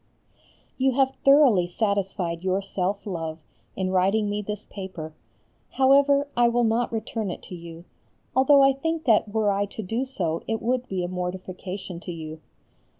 You 0.79 0.93
have 0.93 1.13
thoroughly 1.23 1.67
satisfied 1.67 2.41
your 2.43 2.59
self 2.59 3.05
love, 3.05 3.37
in 3.75 3.91
writing 3.91 4.31
me 4.31 4.41
this 4.41 4.65
paper. 4.67 5.13
However, 5.73 6.27
I 6.35 6.47
will 6.47 6.63
not 6.63 6.91
return 6.91 7.29
it 7.29 7.43
to 7.43 7.55
you, 7.55 7.85
although 8.35 8.63
I 8.63 8.73
think 8.73 9.03
that 9.05 9.31
were 9.31 9.51
I 9.51 9.67
to 9.67 9.83
do 9.83 10.03
so 10.05 10.41
it 10.47 10.59
would 10.59 10.87
be 10.87 11.03
a 11.03 11.07
mortification 11.07 11.99
to 11.99 12.11
you. 12.11 12.41